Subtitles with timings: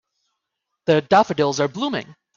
[0.85, 2.15] The daffodils are blooming.